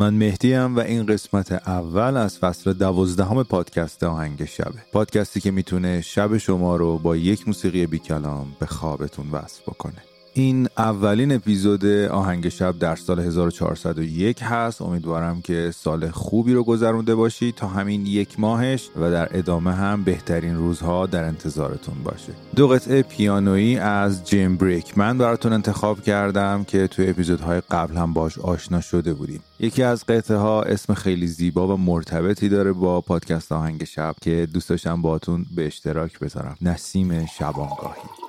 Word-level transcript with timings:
من 0.00 0.14
مهدیم 0.14 0.76
و 0.76 0.80
این 0.80 1.06
قسمت 1.06 1.52
اول 1.52 2.16
از 2.16 2.38
فصل 2.38 2.72
دوازدهم 2.72 3.42
پادکست 3.42 4.02
آهنگ 4.02 4.44
شبه. 4.44 4.82
پادکستی 4.92 5.40
که 5.40 5.50
می‌تونه 5.50 6.00
شب 6.00 6.36
شما 6.36 6.76
رو 6.76 6.98
با 6.98 7.16
یک 7.16 7.46
موسیقی 7.48 7.86
بی 7.86 7.98
کلام 7.98 8.56
به 8.60 8.66
خوابتون 8.66 9.30
وصل 9.30 9.62
بکنه. 9.62 10.13
این 10.36 10.68
اولین 10.78 11.32
اپیزود 11.32 11.86
آهنگ 11.86 12.48
شب 12.48 12.78
در 12.78 12.96
سال 12.96 13.20
1401 13.20 14.42
هست. 14.42 14.82
امیدوارم 14.82 15.42
که 15.42 15.70
سال 15.74 16.10
خوبی 16.10 16.54
رو 16.54 16.64
گذرونده 16.64 17.14
باشید 17.14 17.54
تا 17.54 17.68
همین 17.68 18.06
یک 18.06 18.40
ماهش 18.40 18.90
و 18.96 19.10
در 19.10 19.38
ادامه 19.38 19.72
هم 19.72 20.04
بهترین 20.04 20.56
روزها 20.56 21.06
در 21.06 21.24
انتظارتون 21.24 21.94
باشه. 22.04 22.32
دو 22.56 22.68
قطعه 22.68 23.02
پیانویی 23.02 23.78
از 23.78 24.24
جیم 24.24 24.56
بریک 24.56 24.98
من 24.98 25.18
براتون 25.18 25.52
انتخاب 25.52 26.02
کردم 26.02 26.64
که 26.64 26.86
توی 26.86 27.10
اپیزودهای 27.10 27.62
قبل 27.70 27.96
هم 27.96 28.12
باش 28.12 28.38
آشنا 28.38 28.80
شده 28.80 29.14
بودیم. 29.14 29.40
یکی 29.60 29.82
از 29.82 30.06
قطعه 30.06 30.36
ها 30.36 30.62
اسم 30.62 30.94
خیلی 30.94 31.26
زیبا 31.26 31.74
و 31.74 31.76
مرتبطی 31.76 32.48
داره 32.48 32.72
با 32.72 33.00
پادکست 33.00 33.52
آهنگ 33.52 33.84
شب 33.84 34.14
که 34.20 34.48
دوست 34.54 34.68
داشتم 34.68 35.02
باتون 35.02 35.46
به 35.56 35.66
اشتراک 35.66 36.18
بذارم. 36.18 36.56
نسیم 36.62 37.26
شبانگاهی. 37.26 38.23